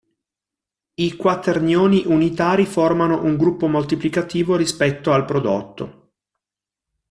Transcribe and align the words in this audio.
I 0.95 1.15
quaternioni 1.15 2.05
unitari 2.07 2.65
formano 2.65 3.21
un 3.21 3.37
gruppo 3.37 3.67
moltiplicativo 3.67 4.55
rispetto 4.55 5.11
al 5.13 5.25
prodotto. 5.25 6.13